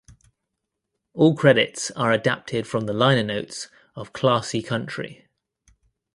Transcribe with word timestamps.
All 1.13 1.35
credits 1.35 1.91
are 1.91 2.11
adapted 2.11 2.65
from 2.65 2.87
the 2.87 2.91
liner 2.93 3.21
notes 3.21 3.69
of 3.95 4.13
"Classy 4.13 4.63
Country". 4.63 5.27